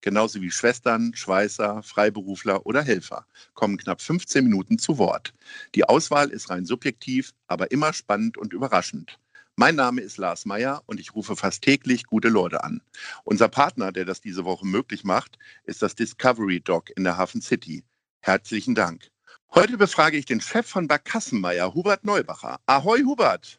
[0.00, 5.34] genauso wie Schwestern, Schweißer, Freiberufler oder Helfer, kommen knapp 15 Minuten zu Wort.
[5.74, 9.18] Die Auswahl ist rein subjektiv, aber immer spannend und überraschend.
[9.56, 12.80] Mein Name ist Lars Meyer und ich rufe fast täglich gute Leute an.
[13.24, 17.42] Unser Partner, der das diese Woche möglich macht, ist das Discovery Dog in der Hafen
[17.42, 17.82] City.
[18.20, 19.10] Herzlichen Dank.
[19.54, 22.60] Heute befrage ich den Chef von Barkassenmeier, Hubert Neubacher.
[22.66, 23.58] Ahoi, Hubert.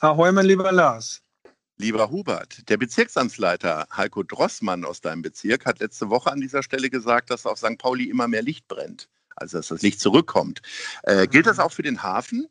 [0.00, 1.22] Ahoi, mein lieber Lars.
[1.80, 6.90] Lieber Hubert, der Bezirksamtsleiter Heiko Drossmann aus deinem Bezirk hat letzte Woche an dieser Stelle
[6.90, 7.78] gesagt, dass auf St.
[7.78, 10.60] Pauli immer mehr Licht brennt, also dass das Licht zurückkommt.
[11.04, 12.48] Äh, gilt das auch für den Hafen?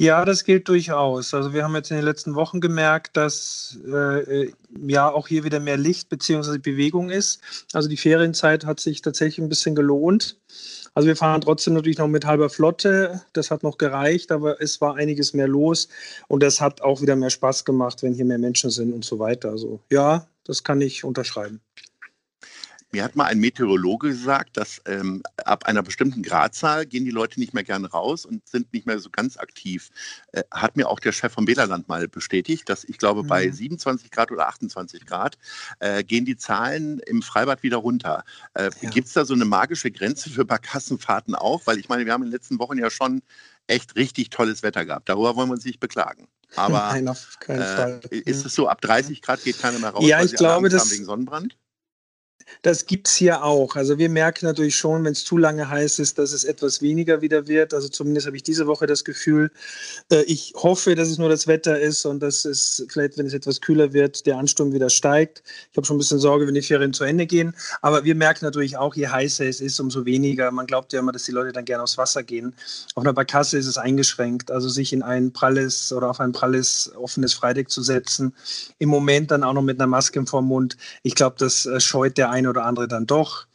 [0.00, 1.34] Ja, das gilt durchaus.
[1.34, 4.52] Also wir haben jetzt in den letzten Wochen gemerkt, dass äh,
[4.86, 6.58] ja auch hier wieder mehr Licht bzw.
[6.58, 7.40] Bewegung ist.
[7.72, 10.38] Also die Ferienzeit hat sich tatsächlich ein bisschen gelohnt.
[10.94, 13.22] Also wir fahren trotzdem natürlich noch mit halber Flotte.
[13.32, 15.88] Das hat noch gereicht, aber es war einiges mehr los
[16.28, 19.18] und das hat auch wieder mehr Spaß gemacht, wenn hier mehr Menschen sind und so
[19.18, 19.50] weiter.
[19.50, 21.60] Also ja, das kann ich unterschreiben.
[22.98, 27.38] Mir hat mal ein Meteorologe gesagt, dass ähm, ab einer bestimmten Gradzahl gehen die Leute
[27.38, 29.90] nicht mehr gern raus und sind nicht mehr so ganz aktiv.
[30.32, 33.28] Äh, hat mir auch der Chef vom Bäderland mal bestätigt, dass ich glaube, mhm.
[33.28, 35.38] bei 27 Grad oder 28 Grad
[35.78, 38.24] äh, gehen die Zahlen im Freibad wieder runter.
[38.54, 38.90] Äh, ja.
[38.90, 41.68] Gibt es da so eine magische Grenze für Barkassenfahrten auch?
[41.68, 43.22] Weil ich meine, wir haben in den letzten Wochen ja schon
[43.68, 45.08] echt richtig tolles Wetter gehabt.
[45.08, 46.26] Darüber wollen wir uns nicht beklagen.
[46.56, 48.00] Aber Nein, auf keinen äh, Fall.
[48.10, 50.04] Ist es so, ab 30 Grad geht keiner mehr raus?
[50.04, 51.56] Ja, ich glaube, das, wegen Sonnenbrand?
[52.62, 53.76] Das gibt es hier auch.
[53.76, 57.20] Also wir merken natürlich schon, wenn es zu lange heiß ist, dass es etwas weniger
[57.20, 57.74] wieder wird.
[57.74, 59.50] Also zumindest habe ich diese Woche das Gefühl.
[60.10, 63.34] Äh, ich hoffe, dass es nur das Wetter ist und dass es vielleicht, wenn es
[63.34, 65.42] etwas kühler wird, der Ansturm wieder steigt.
[65.70, 67.54] Ich habe schon ein bisschen Sorge, wenn die Ferien zu Ende gehen.
[67.82, 70.50] Aber wir merken natürlich auch, je heißer es ist, umso weniger.
[70.50, 72.54] Man glaubt ja immer, dass die Leute dann gerne aufs Wasser gehen.
[72.94, 74.50] Auf einer Barkasse ist es eingeschränkt.
[74.50, 78.34] Also sich in ein pralles oder auf ein pralles offenes Freideck zu setzen,
[78.78, 82.18] im Moment dann auch noch mit einer Maske im Mund, ich glaube, das äh, scheut
[82.18, 83.46] der eine oder andere dann doch.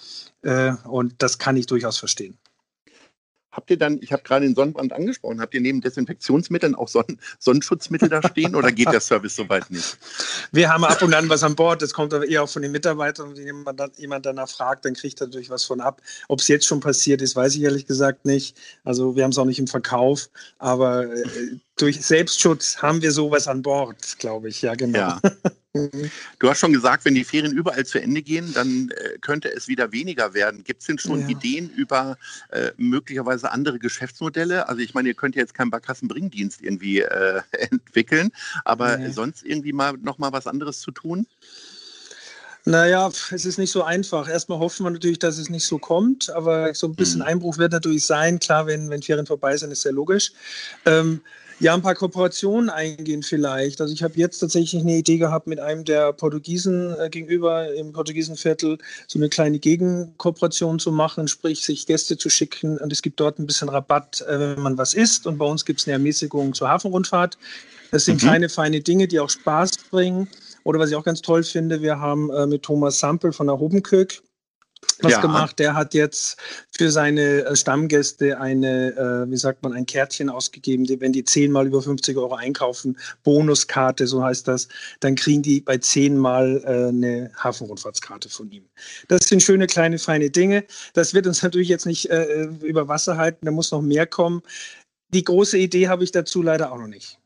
[0.41, 2.37] Äh, und das kann ich durchaus verstehen.
[3.53, 7.19] Habt ihr dann, ich habe gerade den Sonnenbrand angesprochen, habt ihr neben Desinfektionsmitteln auch Sonnen
[7.37, 9.95] Sonnenschutzmittel da stehen oder geht der Service soweit nicht?
[10.51, 12.71] Wir haben ab und an was an Bord, das kommt aber eher auch von den
[12.71, 13.37] Mitarbeitern.
[13.37, 16.01] Wenn jemand, jemand danach fragt, dann kriegt er natürlich was von ab.
[16.29, 18.57] Ob es jetzt schon passiert ist, weiß ich ehrlich gesagt nicht.
[18.83, 21.23] Also wir haben es auch nicht im Verkauf, aber äh,
[21.77, 24.97] durch Selbstschutz haben wir sowas an Bord, glaube ich, ja genau.
[24.97, 25.21] Ja.
[25.73, 26.11] Mhm.
[26.37, 29.67] Du hast schon gesagt, wenn die Ferien überall zu Ende gehen, dann äh, könnte es
[29.67, 30.63] wieder weniger werden.
[30.63, 31.29] Gibt es denn schon ja.
[31.29, 32.17] Ideen über
[32.51, 34.69] äh, möglicherweise andere Geschäftsmodelle?
[34.69, 37.41] Also ich meine, ihr könnt ja jetzt keinen Barkassenbringdienst irgendwie äh,
[37.71, 38.31] entwickeln,
[38.65, 39.09] aber nee.
[39.09, 41.25] sonst irgendwie mal noch mal was anderes zu tun?
[42.65, 44.29] Naja, es ist nicht so einfach.
[44.29, 47.27] Erstmal hoffen wir natürlich, dass es nicht so kommt, aber so ein bisschen mhm.
[47.27, 48.39] Einbruch wird natürlich sein.
[48.39, 50.31] Klar, wenn, wenn Ferien vorbei sind, ist sehr logisch.
[50.85, 51.21] Ähm,
[51.59, 53.81] ja, ein paar Kooperationen eingehen vielleicht.
[53.81, 57.93] Also ich habe jetzt tatsächlich eine Idee gehabt, mit einem der Portugiesen äh, gegenüber im
[57.93, 58.77] Portugiesenviertel
[59.07, 63.39] so eine kleine Gegenkooperation zu machen, sprich sich Gäste zu schicken und es gibt dort
[63.39, 66.53] ein bisschen Rabatt, äh, wenn man was isst und bei uns gibt es eine Ermäßigung
[66.53, 67.37] zur Hafenrundfahrt.
[67.91, 68.27] Das sind mhm.
[68.27, 70.27] kleine, feine Dinge, die auch Spaß bringen.
[70.63, 73.59] Oder was ich auch ganz toll finde, wir haben äh, mit Thomas Sampel von der
[73.59, 74.21] Hobenkök
[75.01, 75.21] was ja.
[75.21, 75.59] gemacht.
[75.59, 76.37] Der hat jetzt
[76.75, 81.23] für seine äh, Stammgäste eine, äh, wie sagt man, ein Kärtchen ausgegeben, die, wenn die
[81.23, 84.67] zehnmal über 50 Euro einkaufen, Bonuskarte, so heißt das,
[84.99, 88.63] dann kriegen die bei zehnmal äh, eine Hafenrundfahrtskarte von ihm.
[89.07, 90.63] Das sind schöne, kleine, feine Dinge.
[90.93, 94.41] Das wird uns natürlich jetzt nicht äh, über Wasser halten, da muss noch mehr kommen.
[95.09, 97.19] Die große Idee habe ich dazu leider auch noch nicht.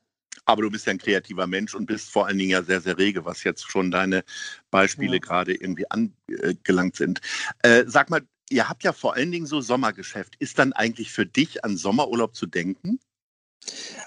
[0.47, 2.97] Aber du bist ja ein kreativer Mensch und bist vor allen Dingen ja sehr, sehr
[2.97, 4.23] rege, was jetzt schon deine
[4.71, 5.19] Beispiele ja.
[5.19, 7.19] gerade irgendwie angelangt sind.
[7.63, 10.35] Äh, sag mal, ihr habt ja vor allen Dingen so Sommergeschäft.
[10.39, 12.99] Ist dann eigentlich für dich an Sommerurlaub zu denken?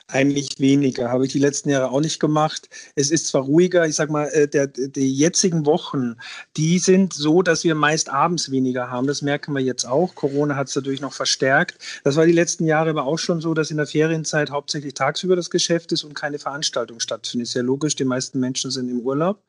[0.09, 2.69] Eigentlich weniger, habe ich die letzten Jahre auch nicht gemacht.
[2.97, 6.17] Es ist zwar ruhiger, ich sage mal, äh, der, die jetzigen Wochen,
[6.57, 9.07] die sind so, dass wir meist abends weniger haben.
[9.07, 10.15] Das merken wir jetzt auch.
[10.15, 11.79] Corona hat es dadurch noch verstärkt.
[12.03, 15.37] Das war die letzten Jahre aber auch schon so, dass in der Ferienzeit hauptsächlich tagsüber
[15.37, 17.49] das Geschäft ist und keine Veranstaltung stattfindet.
[17.49, 19.41] Ist ja logisch, die meisten Menschen sind im Urlaub.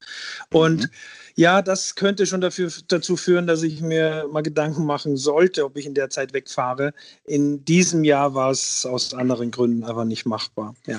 [0.51, 0.89] Und mhm
[1.35, 5.77] ja, das könnte schon dafür, dazu führen, dass ich mir mal Gedanken machen sollte, ob
[5.77, 6.93] ich in der Zeit wegfahre.
[7.25, 10.75] In diesem Jahr war es aus anderen Gründen aber nicht machbar.
[10.85, 10.97] Ja.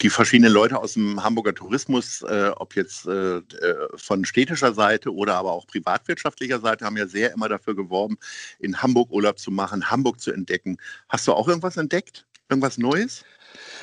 [0.00, 3.40] die verschiedenen Leute aus dem Hamburger Tourismus, äh, ob jetzt äh,
[3.96, 8.18] von städtischer Seite oder aber auch privatwirtschaftlicher Seite, haben ja sehr immer dafür geworben,
[8.58, 10.78] in Hamburg Urlaub zu machen, Hamburg zu entdecken.
[11.08, 12.26] Hast du auch irgendwas entdeckt?
[12.48, 13.24] Irgendwas Neues?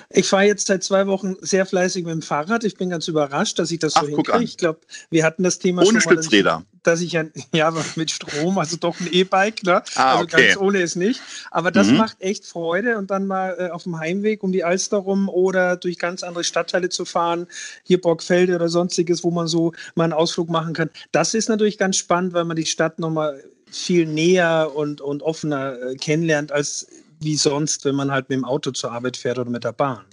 [0.10, 2.64] Ich fahre jetzt seit zwei Wochen sehr fleißig mit dem Fahrrad.
[2.64, 4.44] Ich bin ganz überrascht, dass ich das Ach, so hinkriege.
[4.44, 4.80] Ich glaube,
[5.10, 6.64] wir hatten das Thema ohne schon mal, Stützräder.
[6.84, 9.84] Dass ich, dass ich ja, ja mit Strom, also doch ein E-Bike, ne?
[9.96, 10.48] Ah, also okay.
[10.48, 11.22] ganz ohne ist nicht.
[11.50, 11.98] Aber das mhm.
[11.98, 15.78] macht echt Freude und dann mal äh, auf dem Heimweg um die Alster rum oder
[15.78, 17.48] durch ganz andere Stadtteile zu fahren,
[17.84, 20.90] hier Borgfelde oder sonstiges, wo man so mal einen Ausflug machen kann.
[21.12, 25.82] Das ist natürlich ganz spannend, weil man die Stadt nochmal viel näher und, und offener
[25.82, 26.88] äh, kennenlernt als
[27.22, 30.06] wie sonst, wenn man halt mit dem Auto zur Arbeit fährt oder mit der Bahn.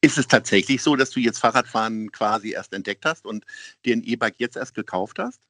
[0.00, 3.44] Ist es tatsächlich so, dass du jetzt Fahrradfahren quasi erst entdeckt hast und
[3.84, 5.40] dir ein E-Bike jetzt erst gekauft hast?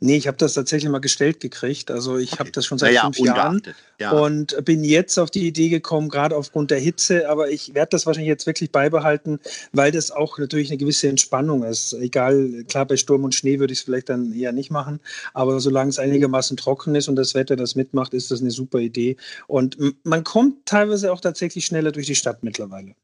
[0.00, 1.90] Nee, ich habe das tatsächlich mal gestellt gekriegt.
[1.90, 2.40] Also ich okay.
[2.40, 3.62] habe das schon seit naja, fünf Jahren
[3.98, 4.12] ja.
[4.12, 7.28] und bin jetzt auf die Idee gekommen, gerade aufgrund der Hitze.
[7.28, 9.38] Aber ich werde das wahrscheinlich jetzt wirklich beibehalten,
[9.72, 11.92] weil das auch natürlich eine gewisse Entspannung ist.
[11.94, 15.00] Egal, klar, bei Sturm und Schnee würde ich es vielleicht dann eher nicht machen.
[15.34, 18.78] Aber solange es einigermaßen trocken ist und das Wetter das mitmacht, ist das eine super
[18.78, 19.16] Idee.
[19.46, 22.94] Und man kommt teilweise auch tatsächlich schneller durch die Stadt mittlerweile.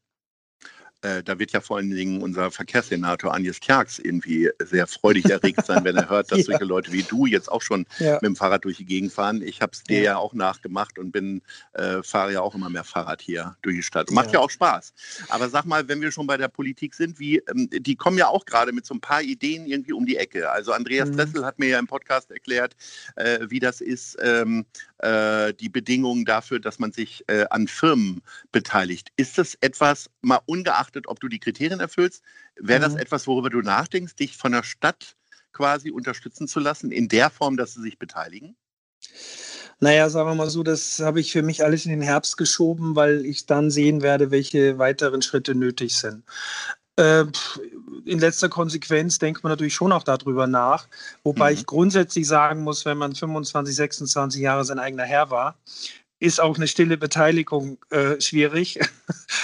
[1.03, 5.65] Äh, da wird ja vor allen Dingen unser Verkehrssenator Agnes Klerks irgendwie sehr freudig erregt
[5.65, 6.45] sein, wenn er hört, dass ja.
[6.45, 8.13] solche Leute wie du jetzt auch schon ja.
[8.13, 9.41] mit dem Fahrrad durch die Gegend fahren.
[9.41, 10.03] Ich habe es dir ja.
[10.03, 10.17] ja.
[10.17, 11.41] auch nachgemacht und bin
[11.73, 14.11] äh, fahre ja auch immer mehr Fahrrad hier durch die Stadt.
[14.11, 14.39] Macht ja.
[14.39, 14.93] auch Spaß.
[15.29, 18.27] Aber sag mal, wenn wir schon bei der Politik sind, wie ähm, die kommen ja
[18.27, 20.49] auch gerade mit so ein paar Ideen irgendwie um die Ecke.
[20.51, 21.17] Also Andreas mhm.
[21.17, 22.75] Dressel hat mir ja im Podcast erklärt,
[23.15, 24.65] äh, wie das ist, ähm,
[24.99, 28.21] äh, die Bedingungen dafür, dass man sich äh, an Firmen
[28.51, 29.09] beteiligt.
[29.17, 32.23] Ist das etwas, mal ungeachtet, ob du die Kriterien erfüllst,
[32.55, 32.99] wäre das mhm.
[32.99, 35.15] etwas, worüber du nachdenkst, dich von der Stadt
[35.51, 38.55] quasi unterstützen zu lassen, in der Form, dass sie sich beteiligen?
[39.79, 42.95] Naja, sagen wir mal so, das habe ich für mich alles in den Herbst geschoben,
[42.95, 46.23] weil ich dann sehen werde, welche weiteren Schritte nötig sind.
[46.95, 47.25] Äh,
[48.05, 50.87] in letzter Konsequenz denkt man natürlich schon auch darüber nach.
[51.23, 51.57] Wobei mhm.
[51.57, 55.57] ich grundsätzlich sagen muss, wenn man 25, 26 Jahre sein eigener Herr war,
[56.23, 58.79] ist auch eine stille Beteiligung äh, schwierig.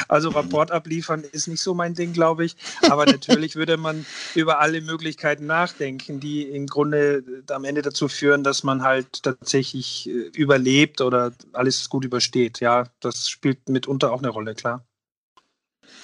[0.08, 2.56] Also Rapport abliefern ist nicht so mein Ding, glaube ich.
[2.90, 8.44] Aber natürlich würde man über alle Möglichkeiten nachdenken, die im Grunde am Ende dazu führen,
[8.44, 12.60] dass man halt tatsächlich äh, überlebt oder alles gut übersteht.
[12.60, 14.86] Ja, das spielt mitunter auch eine Rolle, klar.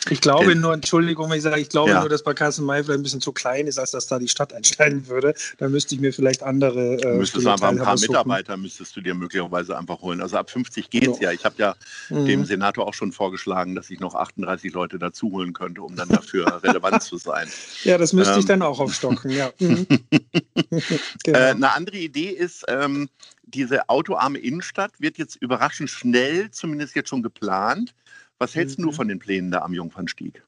[0.10, 2.00] Ich glaube nur, Entschuldigung, wenn ich sage, ich glaube ja.
[2.00, 4.54] nur, dass bei Kassenmai vielleicht ein bisschen zu klein ist, als dass da die Stadt
[4.54, 5.34] einsteigen würde.
[5.58, 6.98] Da müsste ich mir vielleicht andere.
[7.02, 10.22] Äh, müsstest du einfach ein paar Mitarbeiter müsstest du dir möglicherweise einfach holen.
[10.22, 11.30] Also ab 50 geht es ja.
[11.30, 11.32] ja.
[11.32, 11.76] Ich habe ja
[12.10, 12.26] mhm.
[12.26, 16.10] dem Senator auch schon vorgeschlagen, dass ich noch 38 Leute dazu holen könnte, um dann
[16.10, 17.48] dafür relevant zu sein.
[17.84, 18.40] Ja, das müsste ähm.
[18.40, 19.52] ich dann auch aufstocken, ja.
[19.66, 19.88] Mhm.
[21.24, 21.40] genau.
[21.40, 23.10] äh, eine andere Idee ist, ähm,
[23.44, 27.94] diese autoarme Innenstadt wird jetzt überraschend schnell, zumindest jetzt schon geplant.
[28.40, 28.84] Was hältst mhm.
[28.84, 30.44] du von den Plänen da am Jungfernstieg?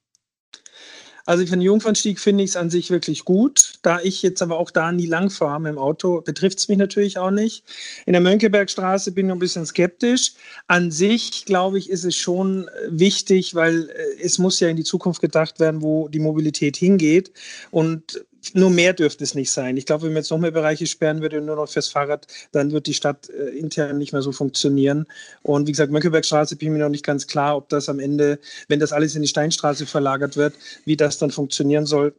[1.27, 3.73] Also für den Jungfernstieg finde ich es an sich wirklich gut.
[3.81, 6.77] Da ich jetzt aber auch da nie lang fahre mit dem Auto, betrifft es mich
[6.77, 7.65] natürlich auch nicht.
[8.05, 10.35] In der Mönckebergstraße bin ich ein bisschen skeptisch.
[10.67, 14.85] An sich, glaube ich, ist es schon wichtig, weil äh, es muss ja in die
[14.85, 17.33] Zukunft gedacht werden, wo die Mobilität hingeht.
[17.71, 19.77] Und nur mehr dürfte es nicht sein.
[19.77, 22.71] Ich glaube, wenn man jetzt noch mehr Bereiche sperren würde, nur noch fürs Fahrrad, dann
[22.71, 25.05] wird die Stadt äh, intern nicht mehr so funktionieren.
[25.43, 28.39] Und wie gesagt, Mönckebergstraße bin ich mir noch nicht ganz klar, ob das am Ende,
[28.67, 30.53] wenn das alles in die Steinstraße verlagert wird,
[30.85, 32.15] wie das dann funktionieren soll.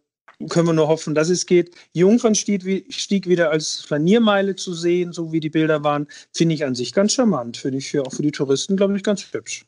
[0.48, 1.74] Können wir nur hoffen, dass es geht.
[1.94, 6.92] Jungfernstieg wieder als Flaniermeile zu sehen, so wie die Bilder waren, finde ich an sich
[6.92, 7.56] ganz charmant.
[7.56, 9.64] Finde ich für, auch für die Touristen, glaube ich, ganz hübsch.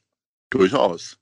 [0.50, 1.16] Durchaus.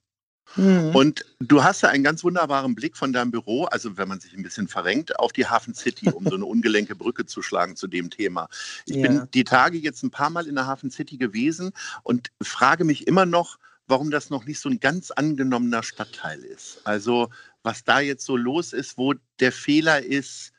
[0.56, 0.94] Mhm.
[0.94, 4.34] Und du hast ja einen ganz wunderbaren Blick von deinem Büro, also wenn man sich
[4.34, 7.86] ein bisschen verrenkt, auf die Hafen City, um so eine ungelenke Brücke zu schlagen zu
[7.86, 8.48] dem Thema.
[8.86, 9.02] Ich ja.
[9.02, 13.06] bin die Tage jetzt ein paar Mal in der Hafen City gewesen und frage mich
[13.06, 16.80] immer noch, warum das noch nicht so ein ganz angenommener Stadtteil ist.
[16.84, 17.30] Also
[17.62, 20.52] was da jetzt so los ist, wo der Fehler ist,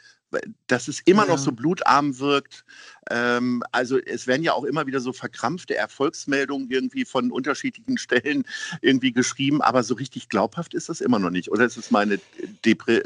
[0.67, 1.29] dass es immer ja.
[1.29, 2.63] noch so blutarm wirkt.
[3.09, 8.45] Ähm, also es werden ja auch immer wieder so verkrampfte Erfolgsmeldungen irgendwie von unterschiedlichen Stellen
[8.81, 11.51] irgendwie geschrieben, aber so richtig glaubhaft ist das immer noch nicht.
[11.51, 12.19] Oder ist es meine
[12.65, 13.01] depri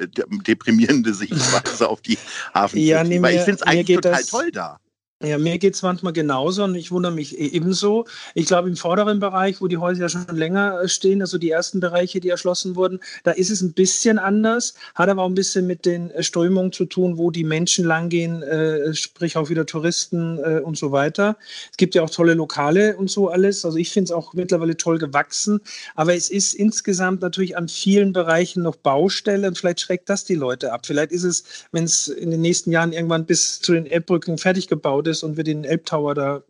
[0.45, 2.17] deprimierende Sichtweise auf die
[2.53, 2.89] Hafencity?
[2.89, 4.79] Ja, nee, Weil ich finde es eigentlich total toll da.
[5.23, 8.03] Ja, mir geht es manchmal genauso und ich wundere mich e-, ebenso.
[8.33, 11.49] Ich glaube, im vorderen Bereich, wo die Häuser ja schon länger äh, stehen, also die
[11.49, 15.33] ersten Bereiche, die erschlossen wurden, da ist es ein bisschen anders, hat aber auch ein
[15.33, 19.65] bisschen mit den äh, Strömungen zu tun, wo die Menschen langgehen, äh, sprich auch wieder
[19.65, 21.37] Touristen äh, und so weiter.
[21.71, 23.63] Es gibt ja auch tolle Lokale und so alles.
[23.63, 25.61] Also ich finde es auch mittlerweile toll gewachsen,
[25.95, 30.35] aber es ist insgesamt natürlich an vielen Bereichen noch Baustelle und vielleicht schreckt das die
[30.35, 30.85] Leute ab.
[30.85, 34.67] Vielleicht ist es, wenn es in den nächsten Jahren irgendwann bis zu den Elbbrücken fertig
[34.67, 36.43] gebaut ist, ist und wir den Elbtower da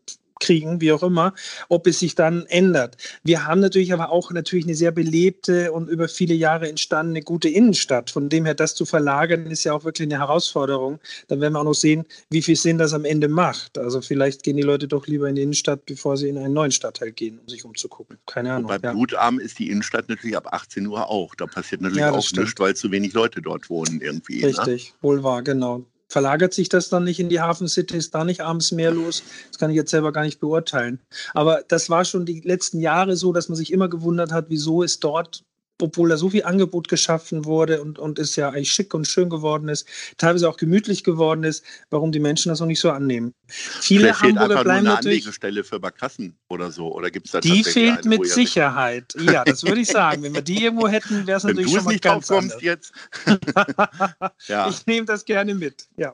[0.44, 1.34] kriegen, wie auch immer,
[1.70, 2.98] ob es sich dann ändert.
[3.24, 7.50] Wir haben natürlich aber auch natürlich eine sehr belebte und über viele Jahre entstandene gute
[7.50, 8.12] Innenstadt.
[8.12, 11.00] Von dem her, das zu verlagern, ist ja auch wirklich eine Herausforderung.
[11.30, 13.78] Dann werden wir auch noch sehen, wie viel Sinn das am Ende macht.
[13.78, 16.72] Also vielleicht gehen die Leute doch lieber in die Innenstadt, bevor sie in einen neuen
[16.72, 18.18] Stadtteil gehen, um sich umzugucken.
[18.26, 18.68] Keine Ahnung.
[18.68, 18.92] Bei ja.
[18.92, 21.36] Blutarm ist die Innenstadt natürlich ab 18 Uhr auch.
[21.36, 22.48] Da passiert natürlich ja, auch stimmt.
[22.48, 24.42] nichts, weil zu wenig Leute dort wohnen irgendwie.
[24.42, 24.48] Ne?
[24.48, 24.96] Richtig, ne?
[25.02, 25.86] wohl wahr, genau.
[26.14, 27.98] Verlagert sich das dann nicht in die Hafen City?
[27.98, 29.24] Ist da nicht abends mehr los?
[29.48, 31.00] Das kann ich jetzt selber gar nicht beurteilen.
[31.34, 34.84] Aber das war schon die letzten Jahre so, dass man sich immer gewundert hat, wieso
[34.84, 35.44] ist dort
[35.82, 39.30] obwohl da so viel Angebot geschaffen wurde und, und es ja eigentlich schick und schön
[39.30, 43.34] geworden ist, teilweise auch gemütlich geworden ist, warum die Menschen das noch nicht so annehmen.
[43.48, 45.24] Viele Vielleicht Hamburger bleiben eine natürlich.
[45.24, 49.14] Anlegestelle für Barkassen oder so, oder gibt es da Die fehlt eine, mit Sicherheit.
[49.20, 50.24] Ja, das würde ich sagen.
[50.24, 52.62] Wenn wir die irgendwo hätten, wäre es natürlich schon mal ganz anders.
[52.62, 52.94] Jetzt.
[54.48, 54.70] ja.
[54.70, 55.88] Ich nehme das gerne mit.
[55.98, 56.14] Ja.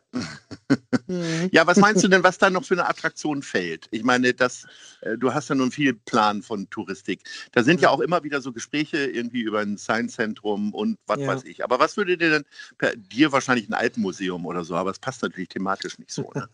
[1.51, 3.87] ja, was meinst du denn, was da noch für eine Attraktion fällt?
[3.91, 4.65] Ich meine, das,
[5.01, 7.21] äh, du hast ja nun viel Plan von Touristik.
[7.51, 11.27] Da sind ja auch immer wieder so Gespräche irgendwie über ein Science-Zentrum und was ja.
[11.27, 11.63] weiß ich.
[11.63, 12.45] Aber was würde dir denn,
[12.77, 16.31] per, dir wahrscheinlich ein Alpenmuseum oder so, aber es passt natürlich thematisch nicht so.
[16.33, 16.47] Ne?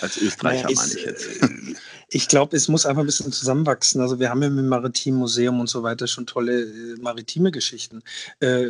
[0.00, 1.28] Als Österreicher naja, meine ich jetzt.
[2.14, 4.00] Ich glaube, es muss einfach ein bisschen zusammenwachsen.
[4.00, 7.50] Also wir haben ja mit dem Maritimen Museum und so weiter schon tolle äh, maritime
[7.50, 8.02] Geschichten.
[8.38, 8.68] Äh,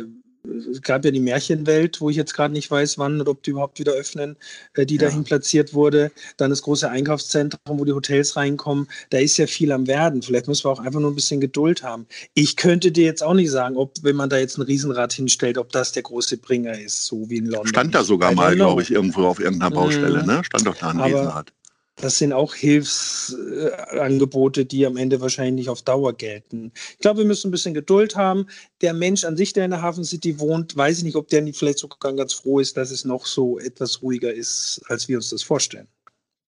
[0.71, 3.51] es gab ja die Märchenwelt, wo ich jetzt gerade nicht weiß, wann oder ob die
[3.51, 4.35] überhaupt wieder öffnen,
[4.73, 5.01] äh, die ja.
[5.01, 6.11] dahin platziert wurde.
[6.37, 8.87] Dann das große Einkaufszentrum, wo die Hotels reinkommen.
[9.11, 10.23] Da ist ja viel am Werden.
[10.23, 12.07] Vielleicht müssen wir auch einfach nur ein bisschen Geduld haben.
[12.33, 15.59] Ich könnte dir jetzt auch nicht sagen, ob, wenn man da jetzt ein Riesenrad hinstellt,
[15.59, 17.67] ob das der große Bringer ist, so wie in London.
[17.67, 20.27] Stand da sogar mal, glaube ich, irgendwo auf irgendeiner Baustelle, mhm.
[20.27, 20.43] ne?
[20.43, 21.53] Stand doch da ein Aber Riesenrad.
[21.97, 26.73] Das sind auch Hilfsangebote, die am Ende wahrscheinlich nicht auf Dauer gelten.
[26.91, 28.47] Ich glaube, wir müssen ein bisschen Geduld haben.
[28.81, 31.47] Der Mensch an sich, der in der Hafen City wohnt, weiß ich nicht, ob der
[31.53, 35.29] vielleicht sogar ganz froh ist, dass es noch so etwas ruhiger ist, als wir uns
[35.29, 35.87] das vorstellen.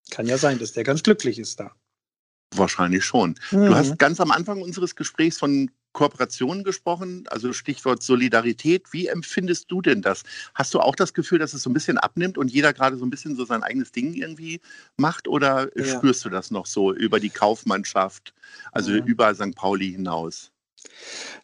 [0.09, 1.71] Kann ja sein, dass der ganz glücklich ist da.
[2.55, 3.35] Wahrscheinlich schon.
[3.51, 3.67] Mhm.
[3.67, 8.93] Du hast ganz am Anfang unseres Gesprächs von Kooperationen gesprochen, also Stichwort Solidarität.
[8.93, 10.21] Wie empfindest du denn das?
[10.53, 13.05] Hast du auch das Gefühl, dass es so ein bisschen abnimmt und jeder gerade so
[13.05, 14.61] ein bisschen so sein eigenes Ding irgendwie
[14.95, 15.27] macht?
[15.27, 15.85] Oder ja.
[15.85, 18.35] spürst du das noch so über die Kaufmannschaft,
[18.71, 19.03] also ja.
[19.03, 19.55] über St.
[19.55, 20.51] Pauli hinaus?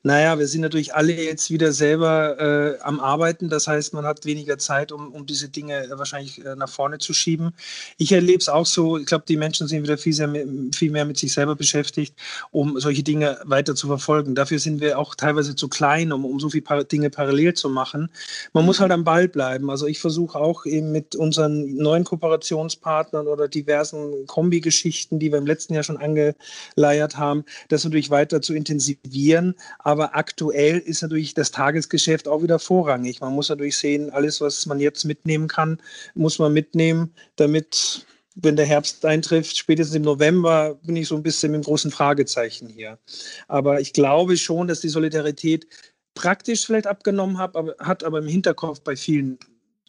[0.05, 3.47] Naja, wir sind natürlich alle jetzt wieder selber äh, am Arbeiten.
[3.47, 6.97] Das heißt, man hat weniger Zeit, um, um diese Dinge äh, wahrscheinlich äh, nach vorne
[6.97, 7.53] zu schieben.
[7.97, 8.97] Ich erlebe es auch so.
[8.97, 10.29] Ich glaube, die Menschen sind wieder viel, sehr,
[10.75, 12.15] viel mehr mit sich selber beschäftigt,
[12.51, 14.35] um solche Dinge weiter zu verfolgen.
[14.35, 18.09] Dafür sind wir auch teilweise zu klein, um, um so viele Dinge parallel zu machen.
[18.51, 19.69] Man muss halt am Ball bleiben.
[19.69, 25.47] Also ich versuche auch eben mit unseren neuen Kooperationspartnern oder diversen Kombi-Geschichten, die wir im
[25.47, 29.55] letzten Jahr schon angeleiert haben, das natürlich weiter zu intensivieren reagieren.
[29.79, 33.21] Aber aktuell ist natürlich das Tagesgeschäft auch wieder vorrangig.
[33.21, 35.79] Man muss natürlich sehen, alles, was man jetzt mitnehmen kann,
[36.15, 41.21] muss man mitnehmen, damit wenn der Herbst eintrifft, spätestens im November, bin ich so ein
[41.21, 42.97] bisschen mit einem großen Fragezeichen hier.
[43.47, 45.67] Aber ich glaube schon, dass die Solidarität
[46.15, 49.37] praktisch vielleicht abgenommen hat, aber, hat, aber im Hinterkopf bei vielen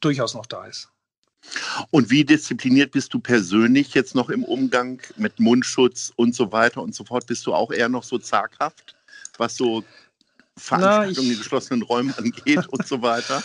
[0.03, 0.91] durchaus noch da ist.
[1.91, 6.83] Und wie diszipliniert bist du persönlich jetzt noch im Umgang mit Mundschutz und so weiter
[6.83, 7.27] und so fort?
[7.27, 8.95] Bist du auch eher noch so zaghaft?
[9.39, 9.85] Was so
[10.57, 13.43] Veranstaltungen in geschlossenen Räumen angeht und so weiter?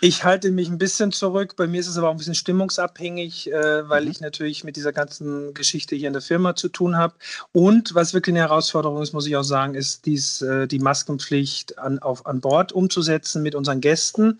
[0.00, 1.56] Ich halte mich ein bisschen zurück.
[1.56, 4.10] Bei mir ist es aber auch ein bisschen stimmungsabhängig, äh, weil mhm.
[4.12, 7.14] ich natürlich mit dieser ganzen Geschichte hier in der Firma zu tun habe.
[7.50, 11.78] Und was wirklich eine Herausforderung ist, muss ich auch sagen, ist dies, äh, die Maskenpflicht
[11.78, 14.38] an, auf, an Bord umzusetzen mit unseren Gästen,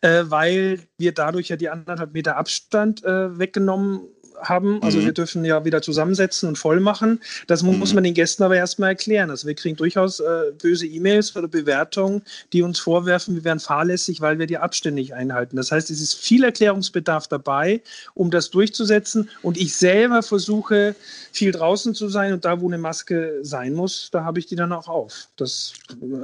[0.00, 4.08] äh, weil wir dadurch ja die anderthalb Meter Abstand äh, weggenommen
[4.40, 4.82] haben.
[4.82, 5.06] Also mhm.
[5.06, 7.20] wir dürfen ja wieder zusammensetzen und voll machen.
[7.46, 7.78] Das mhm.
[7.78, 9.30] muss man den Gästen aber erstmal erklären.
[9.30, 12.22] Also wir kriegen durchaus äh, böse E-Mails oder Bewertungen,
[12.52, 15.56] die uns vorwerfen, wir wären fahrlässig, weil wir die Abstände nicht einhalten.
[15.56, 17.82] Das heißt, es ist viel Erklärungsbedarf dabei,
[18.14, 19.28] um das durchzusetzen.
[19.42, 20.94] Und ich selber versuche,
[21.32, 24.56] viel draußen zu sein und da, wo eine Maske sein muss, da habe ich die
[24.56, 25.28] dann auch auf.
[25.36, 25.72] Das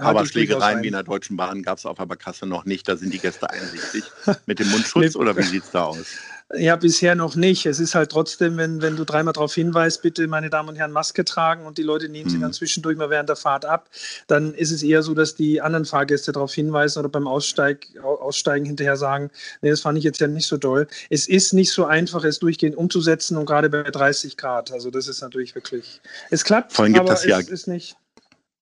[0.00, 2.88] aber Schlägereien wie in der Deutschen Bahn gab es auf der Kasse noch nicht.
[2.88, 4.05] Da sind die Gäste einsichtig
[4.47, 6.07] mit dem Mundschutz oder wie sieht es da aus?
[6.52, 7.66] Ja, bisher noch nicht.
[7.66, 10.90] Es ist halt trotzdem, wenn, wenn du dreimal darauf hinweist, bitte, meine Damen und Herren,
[10.90, 12.42] Maske tragen und die Leute nehmen sie mhm.
[12.42, 13.88] dann zwischendurch mal während der Fahrt ab,
[14.26, 18.64] dann ist es eher so, dass die anderen Fahrgäste darauf hinweisen oder beim Aussteig, Aussteigen
[18.64, 19.30] hinterher sagen,
[19.62, 20.88] nee, das fand ich jetzt ja nicht so doll.
[21.09, 24.73] Es ist nicht so einfach, es durchgehend umzusetzen und gerade bei 30 Grad.
[24.73, 27.97] Also das ist natürlich wirklich, es klappt, Vorhin gibt aber das ja, es ist nicht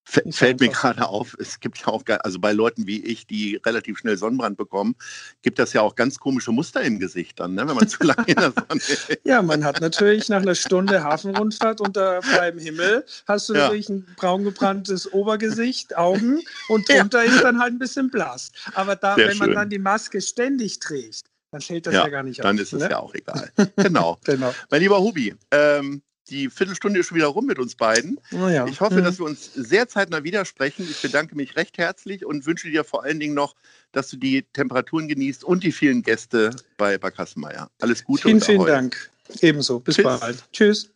[0.09, 3.99] fällt mir gerade auf, es gibt ja auch, also bei Leuten wie ich, die relativ
[3.99, 4.97] schnell Sonnenbrand bekommen,
[5.43, 8.25] gibt das ja auch ganz komische Muster im Gesicht dann, ne, wenn man zu lange
[8.27, 9.19] in der Sonne ist.
[9.25, 13.65] Ja, man hat natürlich nach einer Stunde Hafenrundfahrt unter freiem Himmel, hast du ja.
[13.65, 17.33] natürlich ein braun gebranntes Obergesicht, Augen und drunter ja.
[17.33, 18.51] ist dann halt ein bisschen blass.
[18.75, 22.09] Aber da, Sehr wenn man dann die Maske ständig trägt, dann fällt das ja, ja
[22.09, 22.45] gar nicht auf.
[22.45, 22.91] Dann ist es ne?
[22.91, 23.51] ja auch egal.
[23.77, 24.19] Genau.
[24.25, 24.55] genau.
[24.71, 28.21] Mein lieber Hubi, ähm, die Viertelstunde ist schon wieder rum mit uns beiden.
[28.33, 28.67] Oh ja.
[28.67, 29.05] Ich hoffe, mhm.
[29.05, 30.87] dass wir uns sehr zeitnah widersprechen.
[30.89, 33.55] Ich bedanke mich recht herzlich und wünsche dir vor allen Dingen noch,
[33.93, 37.71] dass du die Temperaturen genießt und die vielen Gäste bei Barkassenmeier.
[37.81, 38.23] Alles Gute.
[38.23, 39.11] Vielen, vielen Dank.
[39.41, 39.81] Ebenso.
[39.81, 40.05] Bis Tschüss.
[40.05, 40.45] bald.
[40.53, 40.91] Tschüss.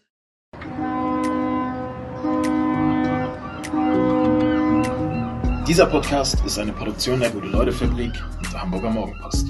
[5.67, 9.47] Dieser Podcast ist eine Produktion der Gute-Leute-Fabrik und der Hamburger Morgenpost.